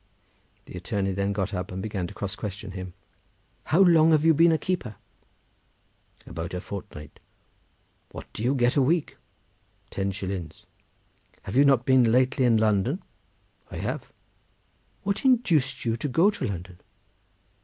[0.65, 2.95] The attorney then got up, and began to cross question him.
[3.65, 4.95] "How long have you been a keeper?"
[6.25, 7.19] "About a fortnight."
[8.09, 9.17] "What do you get a week?"
[9.91, 10.65] "Ten shillings."
[11.43, 13.03] "Have you not lately been in London?"
[13.69, 14.11] "I have."
[15.03, 16.79] "What induced you to go to London?"